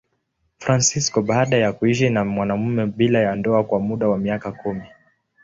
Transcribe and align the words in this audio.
Fransisko 0.57 1.21
baada 1.23 1.57
ya 1.57 1.73
kuishi 1.73 2.09
na 2.09 2.25
mwanamume 2.25 2.85
bila 2.85 3.19
ya 3.19 3.35
ndoa 3.35 3.63
kwa 3.63 3.79
muda 3.79 4.07
wa 4.07 4.17
miaka 4.17 4.51
kumi. 4.51 4.83